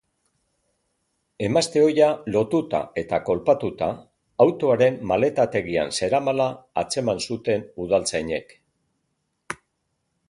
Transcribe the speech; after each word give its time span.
Emazte 1.47 1.83
ohia, 1.87 2.07
lotuta 2.35 2.79
eta 3.01 3.19
kolpatuta, 3.27 3.89
autoaren 4.47 4.99
maletategian 5.13 5.95
zeramala 6.01 6.49
atzeman 6.85 7.23
zuten 7.29 7.69
udaltzainek. 7.87 8.59